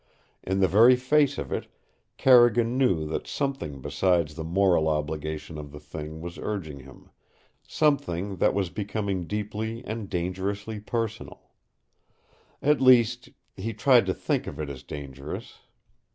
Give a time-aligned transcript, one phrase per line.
[0.41, 1.67] In the very face of it
[2.17, 7.11] Carrigan knew that something besides the moral obligation of the thing was urging him,
[7.67, 11.51] something that was becoming deeply and dangerously personal.
[12.63, 15.59] At least he tried to think of it as dangerous.